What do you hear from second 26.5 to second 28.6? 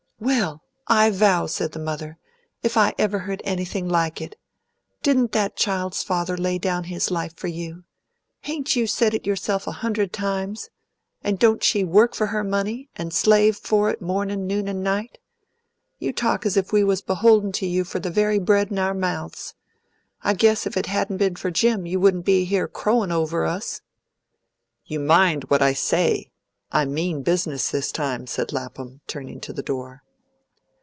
I mean business this time," said